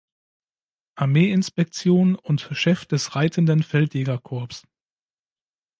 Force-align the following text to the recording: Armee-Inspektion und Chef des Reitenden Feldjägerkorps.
Armee-Inspektion 0.95 2.15
und 2.15 2.41
Chef 2.53 2.85
des 2.87 3.15
Reitenden 3.15 3.61
Feldjägerkorps. 3.61 4.63